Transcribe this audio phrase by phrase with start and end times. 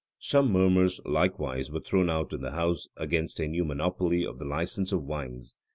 [0.17, 4.45] Some murmurs likewise were thrown out in the house against a new monopoly of the
[4.45, 5.55] license of wines.